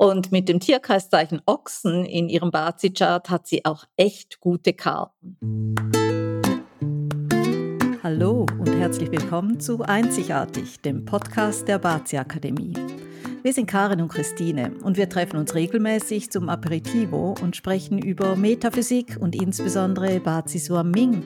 Und 0.00 0.30
mit 0.30 0.48
dem 0.48 0.60
Tierkreiszeichen 0.60 1.42
Ochsen 1.44 2.04
in 2.04 2.28
ihrem 2.28 2.52
Bazi-Chart 2.52 3.28
hat 3.30 3.48
sie 3.48 3.64
auch 3.64 3.84
echt 3.96 4.38
gute 4.38 4.72
Karten. 4.72 5.36
Hallo 8.04 8.46
und 8.60 8.72
herzlich 8.78 9.10
willkommen 9.10 9.58
zu 9.58 9.82
Einzigartig, 9.82 10.80
dem 10.82 11.04
Podcast 11.04 11.66
der 11.66 11.80
Bazi 11.80 12.16
Akademie. 12.16 12.74
Wir 13.42 13.52
sind 13.52 13.66
Karin 13.66 14.00
und 14.00 14.12
Christine 14.12 14.72
und 14.84 14.96
wir 14.96 15.08
treffen 15.08 15.36
uns 15.36 15.56
regelmäßig 15.56 16.30
zum 16.30 16.48
Aperitivo 16.48 17.34
und 17.42 17.56
sprechen 17.56 17.98
über 17.98 18.36
Metaphysik 18.36 19.16
und 19.18 19.34
insbesondere 19.34 20.20
Bazi 20.20 20.62
Ming 20.84 21.24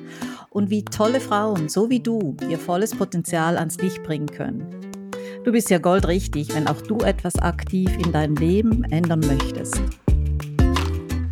und 0.48 0.70
wie 0.70 0.86
tolle 0.86 1.20
Frauen, 1.20 1.68
so 1.68 1.91
wie 1.91 2.00
du, 2.00 2.39
ihr 2.48 2.59
volles 2.59 2.96
Potenzial 2.96 3.59
ans 3.59 3.77
Licht 3.82 4.02
bringen 4.02 4.29
können. 4.29 4.91
Du 5.45 5.50
bist 5.50 5.70
ja 5.70 5.79
goldrichtig, 5.79 6.54
wenn 6.54 6.68
auch 6.68 6.80
du 6.82 6.98
etwas 6.98 7.36
aktiv 7.36 7.90
in 7.98 8.12
deinem 8.12 8.36
Leben 8.36 8.84
ändern 8.84 9.18
möchtest. 9.27 9.82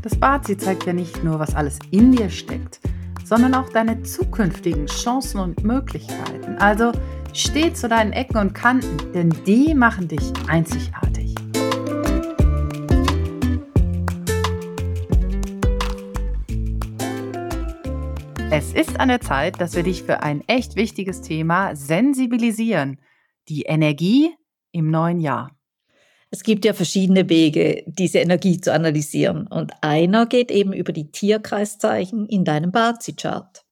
Das 0.02 0.16
Bazi 0.16 0.56
zeigt 0.56 0.84
ja 0.84 0.92
nicht 0.92 1.22
nur, 1.22 1.38
was 1.38 1.54
alles 1.54 1.78
in 1.92 2.10
dir 2.10 2.28
steckt, 2.28 2.80
sondern 3.24 3.54
auch 3.54 3.68
deine 3.68 4.02
zukünftigen 4.02 4.86
Chancen 4.86 5.38
und 5.38 5.62
Möglichkeiten. 5.62 6.56
Also 6.58 6.90
steh 7.32 7.72
zu 7.72 7.88
deinen 7.88 8.12
Ecken 8.12 8.38
und 8.38 8.52
Kanten, 8.52 8.96
denn 9.12 9.32
die 9.46 9.76
machen 9.76 10.08
dich 10.08 10.32
einzigartig. 10.48 11.36
Es 18.50 18.72
ist 18.72 18.98
an 18.98 19.06
der 19.06 19.20
Zeit, 19.20 19.60
dass 19.60 19.76
wir 19.76 19.84
dich 19.84 20.02
für 20.02 20.24
ein 20.24 20.42
echt 20.48 20.74
wichtiges 20.74 21.20
Thema 21.20 21.76
sensibilisieren– 21.76 22.98
die 23.50 23.62
Energie 23.62 24.30
im 24.72 24.90
neuen 24.90 25.20
Jahr? 25.20 25.50
Es 26.30 26.44
gibt 26.44 26.64
ja 26.64 26.72
verschiedene 26.72 27.28
Wege, 27.28 27.82
diese 27.86 28.20
Energie 28.20 28.60
zu 28.60 28.72
analysieren. 28.72 29.48
Und 29.48 29.72
einer 29.80 30.26
geht 30.26 30.52
eben 30.52 30.72
über 30.72 30.92
die 30.92 31.10
Tierkreiszeichen 31.10 32.28
in 32.28 32.44
deinem 32.44 32.70
Bazi-Chart. 32.70 33.64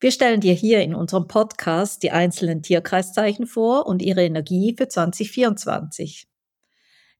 Wir 0.00 0.10
stellen 0.10 0.40
dir 0.40 0.54
hier 0.54 0.80
in 0.80 0.94
unserem 0.94 1.28
Podcast 1.28 2.02
die 2.02 2.10
einzelnen 2.10 2.62
Tierkreiszeichen 2.62 3.46
vor 3.46 3.86
und 3.86 4.00
ihre 4.00 4.24
Energie 4.24 4.74
für 4.76 4.88
2024. 4.88 6.26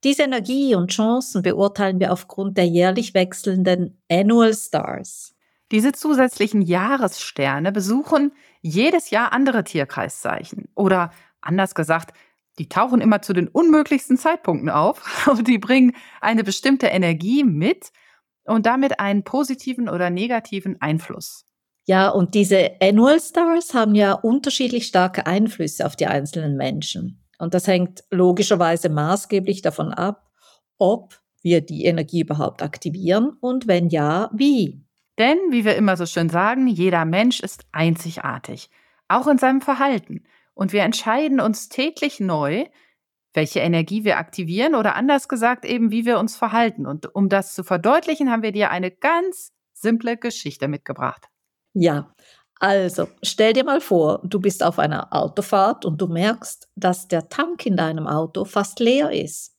Diese 0.05 0.22
Energie 0.22 0.75
und 0.75 0.91
Chancen 0.91 1.43
beurteilen 1.43 2.00
wir 2.00 2.12
aufgrund 2.12 2.56
der 2.56 2.67
jährlich 2.67 3.12
wechselnden 3.12 4.03
Annual 4.11 4.55
Stars. 4.55 5.34
Diese 5.72 5.93
zusätzlichen 5.93 6.62
Jahressterne 6.62 7.72
besuchen 7.72 8.33
jedes 8.62 9.11
Jahr 9.11 9.33
andere 9.33 9.65
Tierkreiszeichen 9.65 10.69
oder 10.75 11.11
Anders 11.47 11.75
gesagt, 11.75 12.16
die 12.58 12.69
tauchen 12.69 13.00
immer 13.00 13.22
zu 13.22 13.33
den 13.33 13.48
unmöglichsten 13.48 14.16
Zeitpunkten 14.16 14.70
auf 14.70 15.27
und 15.28 15.47
die 15.48 15.58
bringen 15.58 15.94
eine 16.20 16.44
bestimmte 16.44 16.86
Energie 16.86 17.44
mit 17.44 17.91
und 18.44 18.66
damit 18.66 19.00
einen 19.00 19.25
positiven 19.25 19.88
oder 19.88 20.11
negativen 20.11 20.80
Einfluss. 20.80 21.44
Ja, 21.88 22.08
und 22.08 22.34
diese 22.34 22.72
Annual 22.80 23.20
Stars 23.20 23.72
haben 23.72 23.94
ja 23.94 24.12
unterschiedlich 24.12 24.86
starke 24.86 25.27
Einflüsse 25.27 25.86
auf 25.86 25.94
die 25.94 26.06
einzelnen 26.06 26.56
Menschen. 26.56 27.25
Und 27.38 27.55
das 27.55 27.69
hängt 27.69 28.03
logischerweise 28.10 28.88
maßgeblich 28.88 29.62
davon 29.62 29.92
ab, 29.92 30.31
ob 30.78 31.20
wir 31.42 31.60
die 31.60 31.84
Energie 31.84 32.22
überhaupt 32.22 32.62
aktivieren 32.62 33.36
und 33.41 33.69
wenn 33.69 33.88
ja, 33.88 34.31
wie. 34.33 34.84
Denn, 35.19 35.38
wie 35.50 35.64
wir 35.64 35.77
immer 35.77 35.97
so 35.97 36.06
schön 36.06 36.28
sagen, 36.28 36.66
jeder 36.66 37.05
Mensch 37.05 37.41
ist 37.41 37.66
einzigartig, 37.72 38.69
auch 39.06 39.28
in 39.28 39.38
seinem 39.38 39.60
Verhalten. 39.60 40.25
Und 40.57 40.73
wir 40.73 40.83
entscheiden 40.83 41.39
uns 41.39 41.69
täglich 41.69 42.19
neu, 42.19 42.65
welche 43.35 43.61
Energie 43.61 44.05
wir 44.05 44.17
aktivieren 44.17 44.75
oder 44.75 44.97
anders 44.97 45.29
gesagt 45.29 45.67
eben, 45.67 45.91
wie 45.91 46.07
wir 46.07 46.19
uns 46.19 46.35
verhalten. 46.35 46.87
Und 46.87 47.15
um 47.15 47.29
das 47.29 47.55
zu 47.55 47.62
verdeutlichen, 47.62 48.31
haben 48.31 48.43
wir 48.43 48.53
dir 48.53 48.71
eine 48.71 48.91
ganz 48.91 49.53
simple 49.75 50.17
Geschichte 50.17 50.67
mitgebracht. 50.67 51.27
Ja, 51.75 52.11
also 52.59 53.07
stell 53.23 53.53
dir 53.53 53.65
mal 53.65 53.83
vor, 53.83 54.22
du 54.25 54.41
bist 54.41 54.62
auf 54.62 54.78
einer 54.78 55.12
Autofahrt 55.12 55.84
und 55.84 56.00
du 56.00 56.06
merkst, 56.06 56.71
dass 56.75 57.06
der 57.06 57.28
Tank 57.28 57.66
in 57.66 57.77
deinem 57.77 58.06
Auto 58.06 58.47
fast 58.47 58.81
leer 58.81 59.12
ist. 59.12 59.55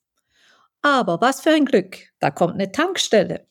Aber 0.81 1.21
was 1.21 1.41
für 1.41 1.51
ein 1.51 1.65
Glück, 1.65 1.97
da 2.19 2.31
kommt 2.31 2.55
eine 2.55 2.71
Tankstelle. 2.71 3.45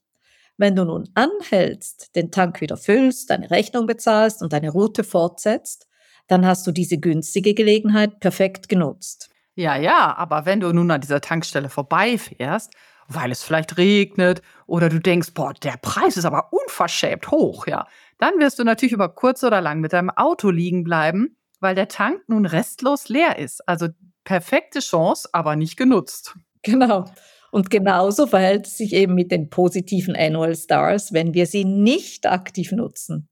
Wenn 0.56 0.75
du 0.75 0.85
nun 0.85 1.09
anhältst, 1.15 2.17
den 2.17 2.33
Tank 2.33 2.61
wieder 2.61 2.77
füllst, 2.77 3.31
deine 3.31 3.53
Rechnung 3.53 3.87
bezahlst 3.87 4.43
und 4.43 4.53
deine 4.53 4.71
Route 4.71 5.05
fortsetzt, 5.05 5.87
dann 6.28 6.47
hast 6.47 6.66
du 6.66 6.72
diese 6.72 6.98
günstige 6.98 7.54
Gelegenheit 7.54 8.20
perfekt 8.20 8.69
genutzt. 8.69 9.31
Ja, 9.54 9.76
ja, 9.76 10.14
aber 10.16 10.44
wenn 10.44 10.60
du 10.60 10.72
nun 10.72 10.91
an 10.91 11.00
dieser 11.00 11.20
Tankstelle 11.20 11.69
vorbeifährst, 11.69 12.75
weil 13.09 13.31
es 13.31 13.42
vielleicht 13.42 13.78
regnet 13.78 14.42
oder 14.66 14.88
du 14.88 14.98
denkst, 14.98 15.32
boah, 15.32 15.54
der 15.54 15.76
Preis 15.81 16.16
ist 16.16 16.25
aber 16.25 16.53
unverschämt 16.53 17.31
hoch, 17.31 17.66
ja, 17.66 17.87
dann 18.19 18.38
wirst 18.38 18.59
du 18.59 18.64
natürlich 18.64 18.92
über 18.92 19.09
kurz 19.09 19.44
oder 19.44 19.60
lang 19.60 19.81
mit 19.81 19.92
deinem 19.92 20.10
Auto 20.10 20.50
liegen 20.50 20.84
bleiben, 20.84 21.37
weil 21.60 21.75
der 21.75 21.88
Tank 21.88 22.22
nun 22.28 22.47
restlos 22.47 23.08
leer 23.08 23.38
ist. 23.38 23.66
Also 23.69 23.88
perfekte 24.25 24.81
Chance, 24.81 25.28
aber 25.32 25.56
nicht 25.56 25.76
genutzt. 25.76 26.37
Genau. 26.62 27.04
Und 27.53 27.70
genauso 27.70 28.26
verhält 28.26 28.66
es 28.66 28.76
sich 28.76 28.93
eben 28.93 29.14
mit 29.14 29.31
den 29.31 29.48
positiven 29.48 30.16
Annual 30.16 30.54
Stars, 30.56 31.12
wenn 31.12 31.32
wir 31.32 31.47
sie 31.47 31.64
nicht 31.64 32.26
aktiv 32.26 32.72
nutzen. 32.72 33.28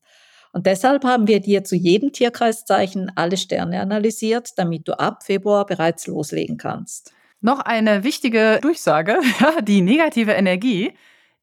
Und 0.54 0.66
deshalb 0.66 1.02
haben 1.02 1.26
wir 1.26 1.40
dir 1.40 1.64
zu 1.64 1.74
jedem 1.74 2.12
Tierkreiszeichen 2.12 3.10
alle 3.16 3.36
Sterne 3.36 3.80
analysiert, 3.80 4.50
damit 4.56 4.86
du 4.86 4.96
ab 4.96 5.24
Februar 5.24 5.66
bereits 5.66 6.06
loslegen 6.06 6.58
kannst. 6.58 7.12
Noch 7.40 7.58
eine 7.58 8.04
wichtige 8.04 8.60
Durchsage, 8.62 9.18
die 9.62 9.80
negative 9.80 10.30
Energie, 10.30 10.92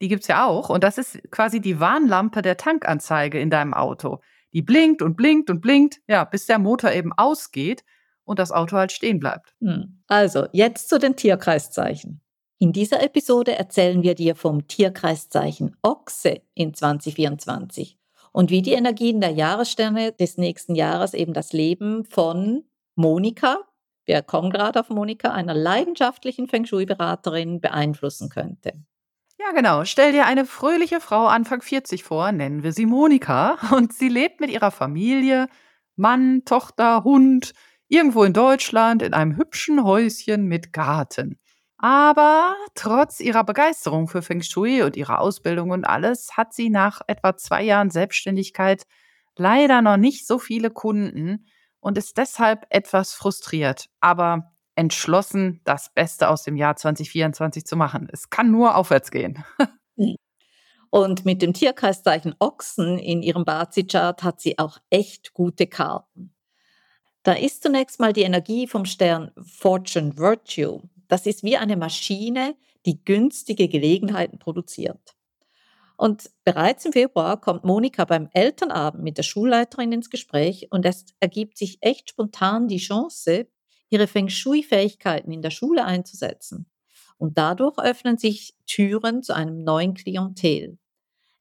die 0.01 0.07
gibt 0.07 0.21
es 0.21 0.29
ja 0.29 0.45
auch. 0.45 0.69
Und 0.69 0.85
das 0.85 0.97
ist 0.97 1.29
quasi 1.29 1.59
die 1.59 1.81
Warnlampe 1.81 2.41
der 2.41 2.55
Tankanzeige 2.55 3.37
in 3.37 3.49
deinem 3.49 3.73
Auto. 3.73 4.21
Die 4.53 4.61
blinkt 4.61 5.01
und 5.01 5.17
blinkt 5.17 5.49
und 5.49 5.59
blinkt, 5.59 5.99
ja, 6.07 6.23
bis 6.23 6.45
der 6.45 6.57
Motor 6.57 6.93
eben 6.93 7.11
ausgeht 7.11 7.83
und 8.23 8.39
das 8.39 8.53
Auto 8.53 8.77
halt 8.77 8.93
stehen 8.93 9.19
bleibt. 9.19 9.53
Hm. 9.59 10.01
Also, 10.07 10.47
jetzt 10.53 10.87
zu 10.87 10.99
den 10.99 11.17
Tierkreiszeichen. 11.17 12.21
In 12.59 12.71
dieser 12.71 13.03
Episode 13.03 13.57
erzählen 13.57 14.03
wir 14.03 14.15
dir 14.15 14.35
vom 14.35 14.69
Tierkreiszeichen 14.69 15.75
Ochse 15.81 16.43
in 16.53 16.73
2024 16.73 17.97
und 18.31 18.49
wie 18.49 18.61
die 18.61 18.73
Energien 18.73 19.21
der 19.21 19.31
Jahressterne 19.31 20.11
des 20.13 20.37
nächsten 20.37 20.75
Jahres 20.75 21.13
eben 21.13 21.33
das 21.33 21.53
Leben 21.53 22.05
von 22.05 22.63
Monika, 22.95 23.59
wir 24.05 24.21
kommen 24.21 24.51
gerade 24.51 24.79
auf 24.79 24.89
Monika, 24.89 25.31
einer 25.31 25.53
leidenschaftlichen 25.53 26.47
Feng 26.47 26.65
Shui-Beraterin 26.65 27.61
beeinflussen 27.61 28.29
könnte. 28.29 28.73
Ja, 29.39 29.51
genau. 29.53 29.85
Stell 29.85 30.11
dir 30.11 30.25
eine 30.25 30.45
fröhliche 30.45 30.99
Frau 30.99 31.27
Anfang 31.27 31.61
40 31.61 32.03
vor, 32.03 32.31
nennen 32.31 32.63
wir 32.63 32.73
sie 32.73 32.85
Monika, 32.85 33.57
und 33.75 33.93
sie 33.93 34.09
lebt 34.09 34.39
mit 34.39 34.49
ihrer 34.49 34.71
Familie, 34.71 35.47
Mann, 35.95 36.43
Tochter, 36.45 37.03
Hund, 37.03 37.53
irgendwo 37.87 38.23
in 38.23 38.33
Deutschland 38.33 39.01
in 39.01 39.13
einem 39.13 39.37
hübschen 39.37 39.83
Häuschen 39.83 40.45
mit 40.45 40.73
Garten. 40.73 41.39
Aber 41.83 42.55
trotz 42.75 43.19
ihrer 43.19 43.43
Begeisterung 43.43 44.07
für 44.07 44.21
Feng 44.21 44.43
Shui 44.43 44.83
und 44.83 44.95
ihrer 44.95 45.19
Ausbildung 45.19 45.71
und 45.71 45.83
alles 45.83 46.37
hat 46.37 46.53
sie 46.53 46.69
nach 46.69 47.01
etwa 47.07 47.35
zwei 47.35 47.63
Jahren 47.63 47.89
Selbstständigkeit 47.89 48.85
leider 49.35 49.81
noch 49.81 49.97
nicht 49.97 50.27
so 50.27 50.37
viele 50.37 50.69
Kunden 50.69 51.47
und 51.79 51.97
ist 51.97 52.19
deshalb 52.19 52.67
etwas 52.69 53.13
frustriert, 53.13 53.89
aber 53.99 54.53
entschlossen, 54.75 55.61
das 55.63 55.91
Beste 55.91 56.29
aus 56.29 56.43
dem 56.43 56.55
Jahr 56.55 56.75
2024 56.75 57.65
zu 57.65 57.75
machen. 57.75 58.07
Es 58.11 58.29
kann 58.29 58.51
nur 58.51 58.75
aufwärts 58.75 59.09
gehen. 59.09 59.43
Und 60.93 61.23
mit 61.23 61.41
dem 61.41 61.53
Tierkreiszeichen 61.53 62.35
Ochsen 62.39 62.99
in 62.99 63.23
ihrem 63.23 63.45
Bazi-Chart 63.45 64.23
hat 64.23 64.41
sie 64.41 64.59
auch 64.59 64.77
echt 64.89 65.33
gute 65.33 65.65
Karten. 65.65 66.35
Da 67.23 67.31
ist 67.31 67.63
zunächst 67.63 67.99
mal 67.99 68.11
die 68.11 68.23
Energie 68.23 68.67
vom 68.67 68.83
Stern 68.85 69.31
Fortune 69.41 70.17
Virtue. 70.17 70.81
Das 71.11 71.25
ist 71.25 71.43
wie 71.43 71.57
eine 71.57 71.75
Maschine, 71.75 72.55
die 72.85 73.03
günstige 73.03 73.67
Gelegenheiten 73.67 74.39
produziert. 74.39 75.17
Und 75.97 76.31
bereits 76.45 76.85
im 76.85 76.93
Februar 76.93 77.41
kommt 77.41 77.65
Monika 77.65 78.05
beim 78.05 78.29
Elternabend 78.31 79.03
mit 79.03 79.17
der 79.17 79.23
Schulleiterin 79.23 79.91
ins 79.91 80.09
Gespräch 80.09 80.69
und 80.71 80.85
es 80.85 81.03
ergibt 81.19 81.57
sich 81.57 81.79
echt 81.81 82.11
spontan 82.11 82.69
die 82.69 82.77
Chance, 82.77 83.47
ihre 83.89 84.07
Feng 84.07 84.29
Shui-Fähigkeiten 84.29 85.33
in 85.33 85.41
der 85.41 85.49
Schule 85.49 85.83
einzusetzen. 85.83 86.71
Und 87.17 87.37
dadurch 87.37 87.77
öffnen 87.77 88.17
sich 88.17 88.55
Türen 88.65 89.21
zu 89.21 89.35
einem 89.35 89.65
neuen 89.65 89.95
Klientel, 89.95 90.79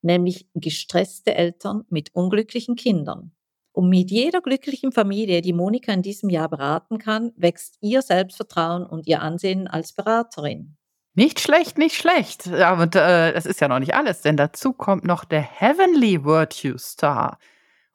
nämlich 0.03 0.49
gestresste 0.53 1.37
Eltern 1.37 1.85
mit 1.91 2.13
unglücklichen 2.13 2.75
Kindern. 2.75 3.37
Und 3.73 3.89
mit 3.89 4.11
jeder 4.11 4.41
glücklichen 4.41 4.93
Familie, 4.93 5.43
die 5.43 5.53
Monika 5.53 5.93
in 5.93 6.03
diesem 6.03 6.29
Jahr 6.29 6.49
beraten 6.49 6.99
kann, 6.99 7.33
wächst 7.37 7.77
ihr 7.81 8.03
Selbstvertrauen 8.03 8.85
und 8.85 9.07
ihr 9.07 9.23
Ansehen 9.23 9.69
als 9.69 9.93
Beraterin. 9.93 10.77
Nicht 11.15 11.41
schlecht, 11.41 11.79
nicht 11.79 11.97
schlecht. 11.97 12.49
Aber 12.49 12.85
äh, 12.85 13.33
das 13.33 13.47
ist 13.47 13.61
ja 13.61 13.69
noch 13.69 13.79
nicht 13.79 13.95
alles, 13.95 14.23
denn 14.23 14.37
dazu 14.37 14.73
kommt 14.73 15.05
noch 15.05 15.25
der 15.25 15.43
Heavenly 15.43 16.25
Virtue 16.25 16.79
Star. 16.79 17.39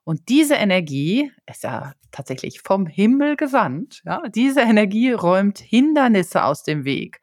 Und 0.03 0.29
diese 0.29 0.55
Energie 0.55 1.31
ist 1.49 1.63
ja 1.63 1.93
tatsächlich 2.11 2.61
vom 2.61 2.85
Himmel 2.85 3.35
gesandt. 3.35 4.01
Ja? 4.05 4.21
Diese 4.29 4.61
Energie 4.61 5.11
räumt 5.11 5.59
Hindernisse 5.59 6.43
aus 6.43 6.63
dem 6.63 6.85
Weg. 6.85 7.21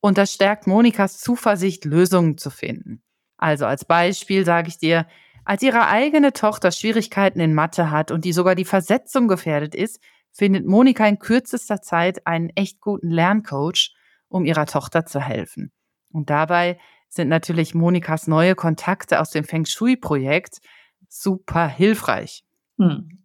Und 0.00 0.18
das 0.18 0.32
stärkt 0.32 0.66
Monikas 0.66 1.20
Zuversicht, 1.20 1.84
Lösungen 1.84 2.36
zu 2.36 2.50
finden. 2.50 3.02
Also 3.38 3.66
als 3.66 3.84
Beispiel 3.84 4.44
sage 4.44 4.68
ich 4.68 4.78
dir, 4.78 5.06
als 5.44 5.62
ihre 5.62 5.86
eigene 5.88 6.32
Tochter 6.32 6.70
Schwierigkeiten 6.70 7.40
in 7.40 7.54
Mathe 7.54 7.90
hat 7.90 8.10
und 8.10 8.24
die 8.24 8.32
sogar 8.32 8.54
die 8.54 8.64
Versetzung 8.64 9.28
gefährdet 9.28 9.74
ist, 9.74 10.00
findet 10.30 10.66
Monika 10.66 11.06
in 11.06 11.18
kürzester 11.18 11.82
Zeit 11.82 12.26
einen 12.26 12.50
echt 12.50 12.80
guten 12.80 13.10
Lerncoach, 13.10 13.94
um 14.28 14.44
ihrer 14.44 14.66
Tochter 14.66 15.04
zu 15.04 15.20
helfen. 15.20 15.72
Und 16.10 16.30
dabei 16.30 16.78
sind 17.08 17.28
natürlich 17.28 17.74
Monikas 17.74 18.26
neue 18.26 18.54
Kontakte 18.54 19.20
aus 19.20 19.30
dem 19.30 19.44
Feng 19.44 19.66
Shui-Projekt 19.66 20.60
super 21.08 21.68
hilfreich. 21.68 22.44
Hm. 22.78 23.22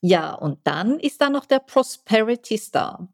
Ja, 0.00 0.34
und 0.34 0.66
dann 0.66 1.00
ist 1.00 1.20
da 1.20 1.30
noch 1.30 1.46
der 1.46 1.58
Prosperity 1.58 2.58
Star. 2.58 3.08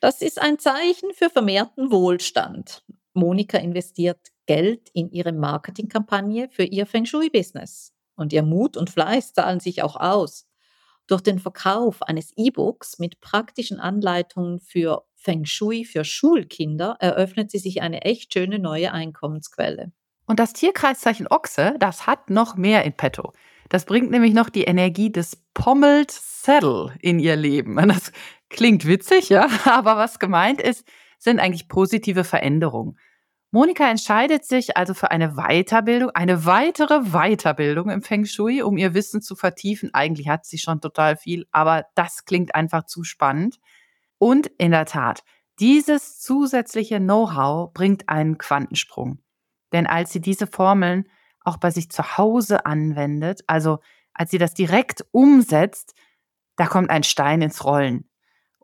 Das 0.00 0.20
ist 0.20 0.40
ein 0.40 0.58
Zeichen 0.58 1.14
für 1.14 1.30
vermehrten 1.30 1.90
Wohlstand. 1.90 2.84
Monika 3.14 3.58
investiert 3.58 4.33
Geld 4.46 4.90
in 4.92 5.10
ihre 5.10 5.32
Marketingkampagne 5.32 6.48
für 6.50 6.64
ihr 6.64 6.86
Feng 6.86 7.04
Shui-Business. 7.04 7.92
Und 8.16 8.32
ihr 8.32 8.42
Mut 8.42 8.76
und 8.76 8.90
Fleiß 8.90 9.32
zahlen 9.32 9.60
sich 9.60 9.82
auch 9.82 9.96
aus. 9.96 10.46
Durch 11.06 11.20
den 11.20 11.38
Verkauf 11.38 12.02
eines 12.02 12.32
E-Books 12.36 12.98
mit 12.98 13.20
praktischen 13.20 13.78
Anleitungen 13.78 14.60
für 14.60 15.04
Feng 15.16 15.44
Shui 15.44 15.84
für 15.84 16.04
Schulkinder 16.04 16.96
eröffnet 17.00 17.50
sie 17.50 17.58
sich 17.58 17.82
eine 17.82 18.02
echt 18.02 18.32
schöne 18.32 18.58
neue 18.58 18.92
Einkommensquelle. 18.92 19.92
Und 20.26 20.40
das 20.40 20.54
Tierkreiszeichen 20.54 21.26
Ochse, 21.28 21.74
das 21.78 22.06
hat 22.06 22.30
noch 22.30 22.56
mehr 22.56 22.84
in 22.84 22.94
petto. 22.94 23.32
Das 23.68 23.84
bringt 23.84 24.10
nämlich 24.10 24.34
noch 24.34 24.48
die 24.48 24.64
Energie 24.64 25.10
des 25.10 25.42
Pommelt 25.52 26.10
Saddle 26.10 26.94
in 27.00 27.18
ihr 27.18 27.36
Leben. 27.36 27.76
Das 27.88 28.12
klingt 28.48 28.86
witzig, 28.86 29.30
ja, 29.30 29.48
aber 29.64 29.96
was 29.96 30.18
gemeint 30.18 30.60
ist, 30.60 30.86
sind 31.18 31.40
eigentlich 31.40 31.68
positive 31.68 32.24
Veränderungen. 32.24 32.98
Monika 33.54 33.88
entscheidet 33.88 34.44
sich 34.44 34.76
also 34.76 34.94
für 34.94 35.12
eine 35.12 35.36
Weiterbildung, 35.36 36.10
eine 36.10 36.44
weitere 36.44 37.12
Weiterbildung 37.12 37.88
im 37.88 38.02
Feng 38.02 38.24
Shui, 38.24 38.62
um 38.62 38.76
ihr 38.76 38.94
Wissen 38.94 39.22
zu 39.22 39.36
vertiefen. 39.36 39.94
Eigentlich 39.94 40.28
hat 40.28 40.44
sie 40.44 40.58
schon 40.58 40.80
total 40.80 41.16
viel, 41.16 41.46
aber 41.52 41.86
das 41.94 42.24
klingt 42.24 42.56
einfach 42.56 42.86
zu 42.86 43.04
spannend. 43.04 43.60
Und 44.18 44.48
in 44.58 44.72
der 44.72 44.86
Tat, 44.86 45.22
dieses 45.60 46.18
zusätzliche 46.18 46.98
Know-how 46.98 47.72
bringt 47.72 48.08
einen 48.08 48.38
Quantensprung. 48.38 49.20
Denn 49.72 49.86
als 49.86 50.10
sie 50.10 50.20
diese 50.20 50.48
Formeln 50.48 51.08
auch 51.44 51.58
bei 51.58 51.70
sich 51.70 51.92
zu 51.92 52.18
Hause 52.18 52.66
anwendet, 52.66 53.42
also 53.46 53.78
als 54.14 54.32
sie 54.32 54.38
das 54.38 54.54
direkt 54.54 55.06
umsetzt, 55.12 55.94
da 56.56 56.66
kommt 56.66 56.90
ein 56.90 57.04
Stein 57.04 57.40
ins 57.40 57.64
Rollen. 57.64 58.10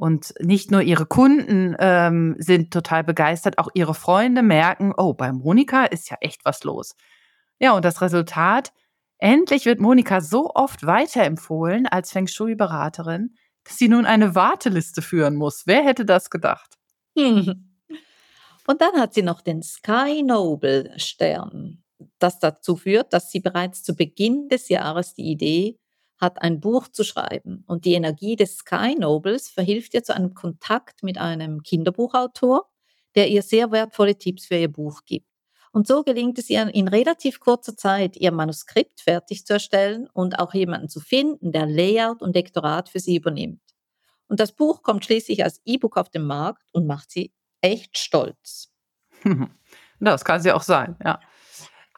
Und 0.01 0.33
nicht 0.41 0.71
nur 0.71 0.81
ihre 0.81 1.05
Kunden 1.05 1.77
ähm, 1.79 2.35
sind 2.39 2.73
total 2.73 3.05
begeistert, 3.05 3.59
auch 3.59 3.69
ihre 3.75 3.93
Freunde 3.93 4.43
merken, 4.43 4.95
oh, 4.97 5.13
bei 5.13 5.31
Monika 5.31 5.85
ist 5.85 6.09
ja 6.09 6.17
echt 6.23 6.43
was 6.47 6.65
los. 6.65 6.97
Ja, 7.59 7.73
und 7.73 7.85
das 7.85 8.01
Resultat, 8.01 8.73
endlich 9.19 9.67
wird 9.67 9.79
Monika 9.79 10.23
so 10.23 10.53
oft 10.55 10.87
weiterempfohlen 10.87 11.87
als 11.87 12.13
Feng 12.13 12.29
Shui-Beraterin, 12.29 13.35
dass 13.63 13.77
sie 13.77 13.89
nun 13.89 14.07
eine 14.07 14.35
Warteliste 14.35 15.03
führen 15.03 15.37
muss. 15.37 15.67
Wer 15.67 15.85
hätte 15.85 16.07
das 16.07 16.31
gedacht? 16.31 16.79
Und 17.15 18.81
dann 18.81 18.99
hat 18.99 19.13
sie 19.13 19.23
noch 19.23 19.43
den 19.43 19.63
Sky 19.63 20.23
Noble 20.23 20.95
Stern, 20.97 21.83
das 22.19 22.39
dazu 22.39 22.77
führt, 22.77 23.13
dass 23.13 23.31
sie 23.31 23.41
bereits 23.41 23.83
zu 23.83 23.95
Beginn 23.95 24.49
des 24.49 24.71
Jahres 24.71 25.13
die 25.13 25.31
Idee 25.31 25.79
hat, 26.21 26.43
ein 26.43 26.61
Buch 26.61 26.89
zu 26.89 27.05
schreiben. 27.05 27.65
Und 27.67 27.85
die 27.85 27.95
Energie 27.95 28.37
des 28.37 28.59
Sky 28.59 28.95
Nobles 28.99 29.49
verhilft 29.49 29.95
ihr 29.95 30.03
zu 30.03 30.15
einem 30.15 30.35
Kontakt 30.35 31.03
mit 31.03 31.19
einem 31.19 31.63
Kinderbuchautor, 31.63 32.69
der 33.15 33.29
ihr 33.29 33.43
sehr 33.43 33.71
wertvolle 33.71 34.17
Tipps 34.17 34.47
für 34.47 34.57
ihr 34.57 34.71
Buch 34.71 35.01
gibt. 35.07 35.27
Und 35.73 35.87
so 35.87 36.03
gelingt 36.03 36.39
es 36.39 36.51
ihr 36.51 36.67
in 36.75 36.89
relativ 36.89 37.39
kurzer 37.39 37.77
Zeit, 37.77 38.17
ihr 38.17 38.33
Manuskript 38.33 39.01
fertig 39.01 39.47
zu 39.47 39.55
erstellen 39.55 40.09
und 40.13 40.39
auch 40.39 40.53
jemanden 40.53 40.89
zu 40.89 41.01
finden, 41.01 41.53
der 41.53 41.67
Layout 41.67 42.23
und 42.23 42.35
Lektorat 42.35 42.89
für 42.89 42.99
sie 42.99 43.17
übernimmt. 43.17 43.63
Und 44.27 44.41
das 44.41 44.53
Buch 44.53 44.83
kommt 44.83 45.05
schließlich 45.05 45.45
als 45.45 45.61
E-Book 45.65 45.97
auf 45.97 46.11
den 46.11 46.25
Markt 46.25 46.69
und 46.73 46.87
macht 46.87 47.11
sie 47.11 47.33
echt 47.61 47.99
stolz. 47.99 48.73
Das 50.03 50.25
kann 50.25 50.41
sie 50.41 50.51
auch 50.51 50.63
sein, 50.63 50.97
ja. 51.05 51.21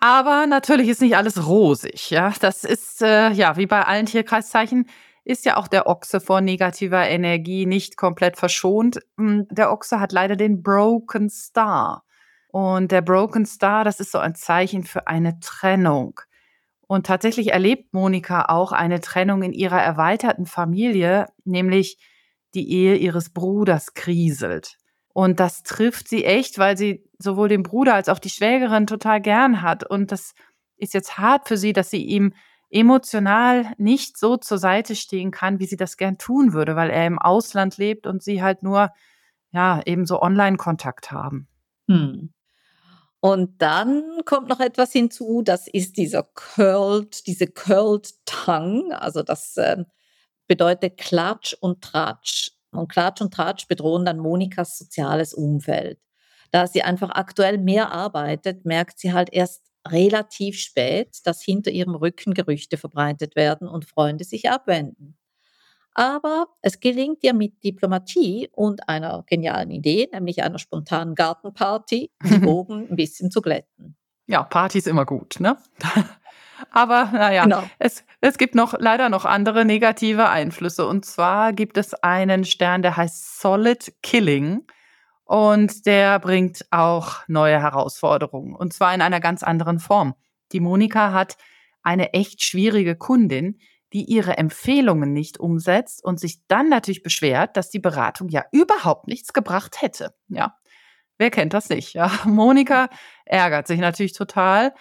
Aber 0.04 0.48
natürlich 0.48 0.88
ist 0.88 1.00
nicht 1.00 1.16
alles 1.16 1.46
rosig. 1.46 2.10
Ja, 2.10 2.34
das 2.40 2.64
ist 2.64 3.02
äh, 3.02 3.30
ja 3.30 3.56
wie 3.56 3.66
bei 3.66 3.84
allen 3.84 4.06
Tierkreiszeichen 4.06 4.88
ist 5.24 5.44
ja 5.44 5.56
auch 5.56 5.68
der 5.68 5.86
Ochse 5.86 6.20
vor 6.20 6.40
negativer 6.40 7.08
Energie 7.08 7.66
nicht 7.66 7.96
komplett 7.96 8.36
verschont. 8.36 8.98
Hm, 9.16 9.46
der 9.48 9.70
Ochse 9.70 10.00
hat 10.00 10.10
leider 10.10 10.34
den 10.34 10.60
Broken 10.60 11.30
Star. 11.30 12.02
Und 12.48 12.90
der 12.90 13.00
Broken 13.00 13.46
Star, 13.46 13.84
das 13.84 14.00
ist 14.00 14.10
so 14.10 14.18
ein 14.18 14.34
Zeichen 14.34 14.82
für 14.82 15.06
eine 15.06 15.38
Trennung. 15.38 16.20
Und 16.88 17.06
tatsächlich 17.06 17.52
erlebt 17.52 17.94
Monika 17.94 18.46
auch 18.46 18.72
eine 18.72 19.00
Trennung 19.00 19.44
in 19.44 19.52
ihrer 19.52 19.80
erweiterten 19.80 20.46
Familie, 20.46 21.28
nämlich 21.44 21.96
die 22.54 22.68
Ehe 22.72 22.96
ihres 22.96 23.30
Bruders 23.30 23.94
kriselt. 23.94 24.78
Und 25.12 25.40
das 25.40 25.62
trifft 25.62 26.08
sie 26.08 26.24
echt, 26.24 26.58
weil 26.58 26.76
sie 26.76 27.04
sowohl 27.18 27.48
den 27.48 27.62
Bruder 27.62 27.94
als 27.94 28.08
auch 28.08 28.18
die 28.18 28.30
Schwägerin 28.30 28.86
total 28.86 29.20
gern 29.20 29.62
hat. 29.62 29.88
Und 29.88 30.10
das 30.12 30.34
ist 30.76 30.94
jetzt 30.94 31.18
hart 31.18 31.48
für 31.48 31.56
sie, 31.56 31.72
dass 31.72 31.90
sie 31.90 32.04
ihm 32.04 32.34
emotional 32.70 33.74
nicht 33.76 34.16
so 34.16 34.38
zur 34.38 34.58
Seite 34.58 34.96
stehen 34.96 35.30
kann, 35.30 35.60
wie 35.60 35.66
sie 35.66 35.76
das 35.76 35.98
gern 35.98 36.16
tun 36.16 36.54
würde, 36.54 36.74
weil 36.74 36.90
er 36.90 37.06
im 37.06 37.18
Ausland 37.18 37.76
lebt 37.76 38.06
und 38.06 38.22
sie 38.22 38.42
halt 38.42 38.62
nur, 38.62 38.90
ja, 39.50 39.82
eben 39.84 40.06
so 40.06 40.22
Online-Kontakt 40.22 41.12
haben. 41.12 41.48
Hm. 41.88 42.32
Und 43.20 43.62
dann 43.62 44.22
kommt 44.24 44.48
noch 44.48 44.58
etwas 44.58 44.90
hinzu, 44.92 45.42
das 45.42 45.68
ist 45.68 45.96
dieser 45.96 46.24
curled, 46.34 47.26
diese 47.26 47.46
curled 47.46 48.14
tongue, 48.24 49.00
also 49.00 49.22
das 49.22 49.56
äh, 49.58 49.84
bedeutet 50.48 50.96
Klatsch 50.96 51.54
und 51.60 51.82
Tratsch. 51.82 52.50
Und 52.72 52.88
Klatsch 52.88 53.20
und 53.20 53.32
Tratsch 53.32 53.68
bedrohen 53.68 54.04
dann 54.04 54.18
Monikas 54.18 54.78
soziales 54.78 55.34
Umfeld. 55.34 55.98
Da 56.50 56.66
sie 56.66 56.82
einfach 56.82 57.10
aktuell 57.10 57.58
mehr 57.58 57.92
arbeitet, 57.92 58.64
merkt 58.64 58.98
sie 58.98 59.12
halt 59.12 59.32
erst 59.32 59.62
relativ 59.88 60.58
spät, 60.58 61.18
dass 61.24 61.42
hinter 61.42 61.70
ihrem 61.70 61.94
Rücken 61.94 62.34
Gerüchte 62.34 62.76
verbreitet 62.76 63.36
werden 63.36 63.68
und 63.68 63.84
Freunde 63.84 64.24
sich 64.24 64.50
abwenden. 64.50 65.16
Aber 65.94 66.46
es 66.62 66.80
gelingt 66.80 67.22
ihr 67.22 67.34
mit 67.34 67.62
Diplomatie 67.64 68.48
und 68.52 68.88
einer 68.88 69.24
genialen 69.26 69.70
Idee, 69.70 70.08
nämlich 70.12 70.42
einer 70.42 70.58
spontanen 70.58 71.14
Gartenparty, 71.14 72.10
die 72.24 72.42
Wogen 72.42 72.88
ein 72.88 72.96
bisschen 72.96 73.30
zu 73.30 73.42
glätten. 73.42 73.96
Ja, 74.26 74.42
Party 74.42 74.78
ist 74.78 74.86
immer 74.86 75.04
gut, 75.04 75.36
ne? 75.40 75.56
Aber 76.70 77.10
naja, 77.12 77.44
genau. 77.44 77.62
es, 77.78 78.04
es 78.20 78.38
gibt 78.38 78.54
noch 78.54 78.74
leider 78.78 79.08
noch 79.08 79.24
andere 79.24 79.64
negative 79.64 80.28
Einflüsse. 80.28 80.86
Und 80.86 81.04
zwar 81.04 81.52
gibt 81.52 81.76
es 81.76 81.94
einen 81.94 82.44
Stern, 82.44 82.82
der 82.82 82.96
heißt 82.96 83.40
Solid 83.40 83.92
Killing. 84.02 84.66
Und 85.24 85.86
der 85.86 86.18
bringt 86.18 86.66
auch 86.70 87.26
neue 87.26 87.60
Herausforderungen. 87.60 88.54
Und 88.54 88.72
zwar 88.72 88.94
in 88.94 89.00
einer 89.00 89.20
ganz 89.20 89.42
anderen 89.42 89.78
Form. 89.78 90.14
Die 90.52 90.60
Monika 90.60 91.12
hat 91.12 91.36
eine 91.82 92.12
echt 92.12 92.42
schwierige 92.42 92.96
Kundin, 92.96 93.58
die 93.92 94.04
ihre 94.04 94.38
Empfehlungen 94.38 95.12
nicht 95.12 95.38
umsetzt 95.38 96.02
und 96.04 96.18
sich 96.18 96.46
dann 96.48 96.68
natürlich 96.68 97.02
beschwert, 97.02 97.56
dass 97.56 97.70
die 97.70 97.78
Beratung 97.78 98.28
ja 98.28 98.44
überhaupt 98.52 99.06
nichts 99.06 99.32
gebracht 99.32 99.82
hätte. 99.82 100.14
Ja. 100.28 100.56
Wer 101.18 101.30
kennt 101.30 101.52
das 101.52 101.68
nicht? 101.68 101.92
Ja, 101.92 102.10
Monika 102.24 102.88
ärgert 103.24 103.66
sich 103.66 103.78
natürlich 103.78 104.12
total, 104.12 104.74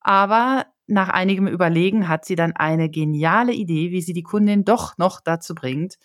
aber 0.00 0.66
nach 0.92 1.08
einigem 1.08 1.46
Überlegen 1.46 2.06
hat 2.08 2.24
sie 2.24 2.36
dann 2.36 2.52
eine 2.52 2.90
geniale 2.90 3.52
Idee, 3.52 3.90
wie 3.90 4.02
sie 4.02 4.12
die 4.12 4.22
Kundin 4.22 4.64
doch 4.64 4.98
noch 4.98 5.20
dazu 5.20 5.54
bringt, 5.54 5.96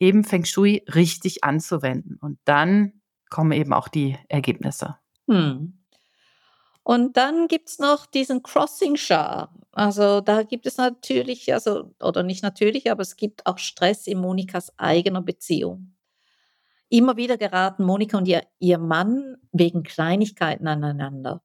eben 0.00 0.24
Feng 0.24 0.44
Shui 0.44 0.82
richtig 0.92 1.44
anzuwenden. 1.44 2.18
Und 2.20 2.38
dann 2.44 3.00
kommen 3.30 3.52
eben 3.52 3.72
auch 3.72 3.88
die 3.88 4.18
Ergebnisse. 4.28 4.96
Hm. 5.28 5.78
Und 6.82 7.16
dann 7.16 7.48
gibt 7.48 7.68
es 7.68 7.78
noch 7.78 8.06
diesen 8.06 8.42
Crossing 8.42 8.96
Char. 8.96 9.52
Also 9.72 10.20
da 10.20 10.42
gibt 10.42 10.66
es 10.66 10.76
natürlich, 10.76 11.52
also, 11.52 11.94
oder 12.00 12.22
nicht 12.22 12.42
natürlich, 12.42 12.90
aber 12.90 13.02
es 13.02 13.16
gibt 13.16 13.46
auch 13.46 13.58
Stress 13.58 14.06
in 14.06 14.18
Monikas 14.18 14.76
eigener 14.78 15.22
Beziehung. 15.22 15.96
Immer 16.88 17.16
wieder 17.16 17.36
geraten 17.36 17.84
Monika 17.84 18.18
und 18.18 18.26
ihr, 18.26 18.42
ihr 18.58 18.78
Mann 18.78 19.36
wegen 19.52 19.82
Kleinigkeiten 19.82 20.68
aneinander. 20.68 21.42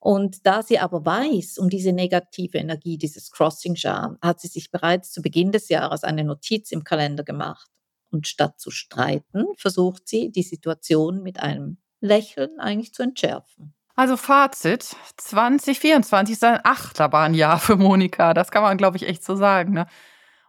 Und 0.00 0.46
da 0.46 0.62
sie 0.62 0.78
aber 0.78 1.04
weiß 1.04 1.58
um 1.58 1.68
diese 1.68 1.92
negative 1.92 2.58
Energie, 2.58 2.98
dieses 2.98 3.30
Crossing 3.30 3.74
Jar, 3.74 4.16
hat 4.22 4.40
sie 4.40 4.48
sich 4.48 4.70
bereits 4.70 5.10
zu 5.10 5.22
Beginn 5.22 5.50
des 5.50 5.68
Jahres 5.68 6.04
eine 6.04 6.24
Notiz 6.24 6.70
im 6.70 6.84
Kalender 6.84 7.24
gemacht. 7.24 7.68
Und 8.10 8.26
statt 8.26 8.58
zu 8.58 8.70
streiten, 8.70 9.44
versucht 9.56 10.08
sie, 10.08 10.30
die 10.30 10.42
Situation 10.42 11.22
mit 11.22 11.40
einem 11.40 11.78
Lächeln 12.00 12.58
eigentlich 12.58 12.94
zu 12.94 13.02
entschärfen. 13.02 13.74
Also 13.96 14.16
Fazit, 14.16 14.94
2024 15.16 16.34
ist 16.34 16.44
ein 16.44 16.60
Achterbahnjahr 16.62 17.58
für 17.58 17.76
Monika. 17.76 18.32
Das 18.32 18.52
kann 18.52 18.62
man, 18.62 18.78
glaube 18.78 18.96
ich, 18.96 19.08
echt 19.08 19.24
so 19.24 19.34
sagen. 19.34 19.72
Ne? 19.72 19.86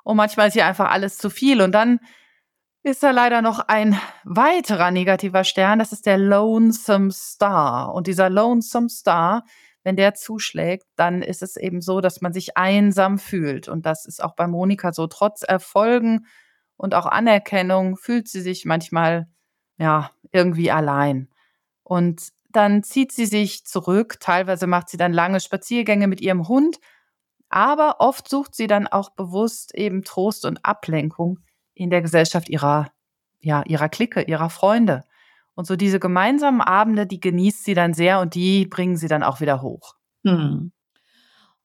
Und 0.03 0.17
manchmal 0.17 0.49
ist 0.49 0.55
ihr 0.55 0.67
einfach 0.67 0.91
alles 0.91 1.17
zu 1.17 1.31
viel. 1.31 1.61
Und 1.61 1.71
dann 1.71 1.99
ist 2.83 3.03
da 3.03 3.11
leider 3.11 3.41
noch 3.41 3.59
ein 3.59 3.99
weiterer 4.23 4.91
negativer 4.91 5.43
Stern, 5.43 5.79
das 5.79 5.91
ist 5.91 6.05
der 6.05 6.17
Lonesome 6.17 7.11
Star. 7.11 7.93
Und 7.93 8.07
dieser 8.07 8.29
Lonesome 8.29 8.89
Star, 8.89 9.43
wenn 9.83 9.95
der 9.95 10.13
zuschlägt, 10.13 10.85
dann 10.95 11.21
ist 11.21 11.41
es 11.41 11.57
eben 11.57 11.81
so, 11.81 12.01
dass 12.01 12.21
man 12.21 12.33
sich 12.33 12.57
einsam 12.57 13.17
fühlt. 13.17 13.67
Und 13.67 13.85
das 13.85 14.05
ist 14.05 14.23
auch 14.23 14.35
bei 14.35 14.47
Monika 14.47 14.93
so. 14.93 15.07
Trotz 15.07 15.43
Erfolgen 15.43 16.25
und 16.77 16.95
auch 16.95 17.05
Anerkennung 17.05 17.97
fühlt 17.97 18.27
sie 18.27 18.41
sich 18.41 18.65
manchmal, 18.65 19.27
ja, 19.77 20.11
irgendwie 20.31 20.71
allein. 20.71 21.29
Und 21.83 22.29
dann 22.51 22.83
zieht 22.83 23.11
sie 23.11 23.25
sich 23.25 23.65
zurück. 23.65 24.19
Teilweise 24.19 24.67
macht 24.67 24.89
sie 24.89 24.97
dann 24.97 25.13
lange 25.13 25.39
Spaziergänge 25.39 26.07
mit 26.07 26.21
ihrem 26.21 26.47
Hund. 26.47 26.79
Aber 27.49 27.99
oft 27.99 28.29
sucht 28.29 28.55
sie 28.55 28.67
dann 28.67 28.87
auch 28.87 29.11
bewusst 29.11 29.75
eben 29.75 30.03
Trost 30.03 30.45
und 30.45 30.63
Ablenkung 30.65 31.39
in 31.79 31.89
der 31.89 32.01
Gesellschaft 32.01 32.49
ihrer, 32.49 32.91
ja, 33.39 33.63
ihrer 33.65 33.89
Clique, 33.89 34.21
ihrer 34.21 34.49
Freunde. 34.49 35.03
Und 35.55 35.65
so 35.65 35.75
diese 35.75 35.99
gemeinsamen 35.99 36.61
Abende, 36.61 37.07
die 37.07 37.19
genießt 37.19 37.63
sie 37.63 37.73
dann 37.73 37.93
sehr 37.93 38.19
und 38.19 38.35
die 38.35 38.65
bringen 38.65 38.97
sie 38.97 39.07
dann 39.07 39.23
auch 39.23 39.41
wieder 39.41 39.61
hoch. 39.61 39.95
Hm. 40.25 40.71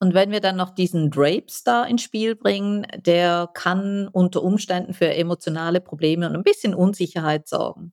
Und 0.01 0.15
wenn 0.15 0.31
wir 0.31 0.41
dann 0.41 0.57
noch 0.57 0.71
diesen 0.71 1.11
Drape 1.11 1.47
Star 1.49 1.89
ins 1.89 2.03
Spiel 2.03 2.35
bringen, 2.37 2.87
der 2.97 3.49
kann 3.55 4.09
unter 4.09 4.43
Umständen 4.43 4.95
für 4.95 5.15
emotionale 5.15 5.81
Probleme 5.81 6.29
und 6.29 6.35
ein 6.35 6.43
bisschen 6.43 6.75
Unsicherheit 6.75 7.49
sorgen. 7.49 7.93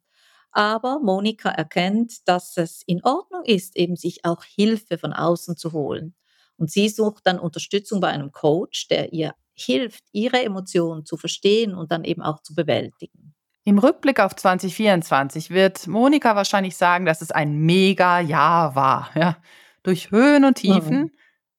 Aber 0.52 1.00
Monika 1.00 1.50
erkennt, 1.50 2.28
dass 2.28 2.58
es 2.58 2.84
in 2.86 3.04
Ordnung 3.04 3.44
ist, 3.46 3.78
eben 3.78 3.96
sich 3.96 4.26
auch 4.26 4.44
Hilfe 4.44 4.98
von 4.98 5.14
außen 5.14 5.56
zu 5.56 5.72
holen. 5.72 6.14
Und 6.58 6.70
sie 6.70 6.90
sucht 6.90 7.26
dann 7.26 7.40
Unterstützung 7.40 8.02
bei 8.02 8.10
einem 8.10 8.32
Coach, 8.32 8.88
der 8.90 9.14
ihr 9.14 9.34
hilft, 9.54 10.04
ihre 10.12 10.44
Emotionen 10.44 11.06
zu 11.06 11.18
verstehen 11.18 11.74
und 11.76 11.92
dann 11.92 12.04
eben 12.04 12.22
auch 12.22 12.42
zu 12.42 12.56
bewältigen. 12.56 13.34
Im 13.64 13.78
Rückblick 13.78 14.20
auf 14.20 14.36
2024 14.36 15.52
wird 15.52 15.88
Monika 15.88 16.36
wahrscheinlich 16.36 16.76
sagen, 16.76 17.06
dass 17.06 17.22
es 17.22 17.32
ein 17.32 17.58
mega 17.58 18.20
Jahr 18.20 18.76
war. 18.76 19.12
Ja? 19.16 19.38
Durch 19.84 20.12
Höhen 20.12 20.46
und 20.46 20.56
Tiefen. 20.56 21.02
Mhm. 21.02 21.12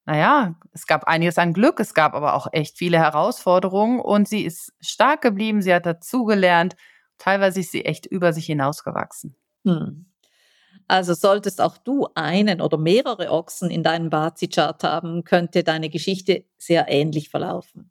Naja, 0.04 0.56
es 0.72 0.87
gab 0.87 1.04
einiges 1.04 1.38
an 1.38 1.52
Glück, 1.52 1.78
es 1.78 1.94
gab 1.94 2.14
aber 2.14 2.34
auch 2.34 2.49
echt 2.50 2.76
viele 2.76 2.99
Herausforderungen 2.99 4.00
und 4.00 4.28
sie 4.28 4.44
ist 4.44 4.72
stark 4.80 5.22
geblieben, 5.22 5.62
sie 5.62 5.72
hat 5.72 5.87
dazugelernt. 5.87 6.75
Teilweise 7.18 7.61
ist 7.61 7.70
sie 7.70 7.84
echt 7.84 8.06
über 8.06 8.32
sich 8.32 8.46
hinausgewachsen. 8.46 9.37
Mhm. 9.62 10.12
Also 10.92 11.14
solltest 11.14 11.62
auch 11.62 11.78
du 11.78 12.06
einen 12.14 12.61
oder 12.61 12.76
mehrere 12.76 13.30
Ochsen 13.30 13.70
in 13.70 13.82
deinem 13.82 14.11
Bazi-Chart 14.11 14.84
haben, 14.84 15.25
könnte 15.25 15.64
deine 15.64 15.88
Geschichte 15.88 16.44
sehr 16.58 16.87
ähnlich 16.90 17.30
verlaufen. 17.30 17.90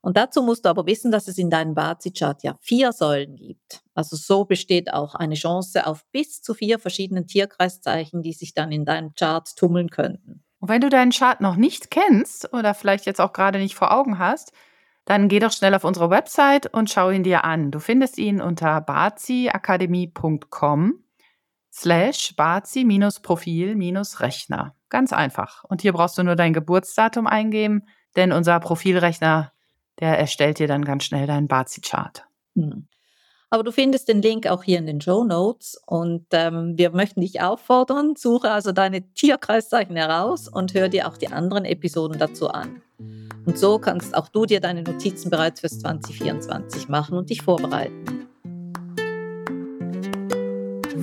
Und 0.00 0.16
dazu 0.16 0.42
musst 0.42 0.64
du 0.64 0.68
aber 0.68 0.84
wissen, 0.84 1.12
dass 1.12 1.28
es 1.28 1.38
in 1.38 1.48
deinem 1.48 1.76
Bazi-Chart 1.76 2.42
ja 2.42 2.56
vier 2.60 2.90
Säulen 2.90 3.36
gibt. 3.36 3.84
Also 3.94 4.16
so 4.16 4.46
besteht 4.46 4.92
auch 4.92 5.14
eine 5.14 5.36
Chance 5.36 5.86
auf 5.86 6.04
bis 6.10 6.42
zu 6.42 6.54
vier 6.54 6.80
verschiedenen 6.80 7.28
Tierkreiszeichen, 7.28 8.20
die 8.20 8.32
sich 8.32 8.52
dann 8.52 8.72
in 8.72 8.84
deinem 8.84 9.14
Chart 9.14 9.48
tummeln 9.54 9.90
könnten. 9.90 10.42
Und 10.58 10.68
wenn 10.68 10.80
du 10.80 10.88
deinen 10.88 11.12
Chart 11.12 11.40
noch 11.40 11.54
nicht 11.54 11.92
kennst 11.92 12.52
oder 12.52 12.74
vielleicht 12.74 13.06
jetzt 13.06 13.20
auch 13.20 13.32
gerade 13.32 13.60
nicht 13.60 13.76
vor 13.76 13.96
Augen 13.96 14.18
hast, 14.18 14.50
dann 15.04 15.28
geh 15.28 15.38
doch 15.38 15.52
schnell 15.52 15.76
auf 15.76 15.84
unsere 15.84 16.10
Website 16.10 16.66
und 16.74 16.90
schau 16.90 17.10
ihn 17.10 17.22
dir 17.22 17.44
an. 17.44 17.70
Du 17.70 17.78
findest 17.78 18.18
ihn 18.18 18.40
unter 18.40 18.80
baziakademie.com 18.80 21.03
slash 21.74 22.34
bazi-profil-rechner. 22.36 24.74
Ganz 24.88 25.12
einfach. 25.12 25.64
Und 25.64 25.82
hier 25.82 25.92
brauchst 25.92 26.16
du 26.16 26.22
nur 26.22 26.36
dein 26.36 26.52
Geburtsdatum 26.52 27.26
eingeben, 27.26 27.82
denn 28.14 28.30
unser 28.30 28.60
Profilrechner, 28.60 29.50
der 29.98 30.16
erstellt 30.18 30.60
dir 30.60 30.68
dann 30.68 30.84
ganz 30.84 31.02
schnell 31.04 31.26
deinen 31.26 31.48
Bazi-Chart. 31.48 32.24
Hm. 32.54 32.86
Aber 33.50 33.62
du 33.62 33.72
findest 33.72 34.08
den 34.08 34.22
Link 34.22 34.46
auch 34.48 34.64
hier 34.64 34.78
in 34.78 34.86
den 34.86 35.00
Show 35.00 35.24
Notes 35.24 35.80
und 35.86 36.26
ähm, 36.32 36.74
wir 36.76 36.90
möchten 36.90 37.20
dich 37.20 37.40
auffordern, 37.40 38.16
suche 38.16 38.50
also 38.50 38.72
deine 38.72 39.02
Tierkreiszeichen 39.12 39.94
heraus 39.94 40.48
und 40.48 40.74
hör 40.74 40.88
dir 40.88 41.06
auch 41.08 41.16
die 41.16 41.28
anderen 41.28 41.64
Episoden 41.64 42.18
dazu 42.18 42.48
an. 42.48 42.82
Und 43.46 43.56
so 43.58 43.78
kannst 43.78 44.16
auch 44.16 44.28
du 44.28 44.44
dir 44.46 44.60
deine 44.60 44.82
Notizen 44.82 45.30
bereits 45.30 45.60
fürs 45.60 45.78
2024 45.80 46.88
machen 46.88 47.16
und 47.16 47.30
dich 47.30 47.42
vorbereiten. 47.42 48.13